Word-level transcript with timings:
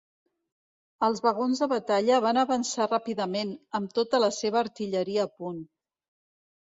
Els 1.07 1.19
vagons 1.25 1.61
de 1.63 1.67
batalla 1.73 2.17
van 2.27 2.39
avançar 2.43 2.87
ràpidament, 2.95 3.53
amb 3.81 3.93
tota 3.99 4.23
la 4.25 4.31
seva 4.41 4.61
artilleria 4.67 5.27
a 5.31 5.33
punt. 5.43 5.61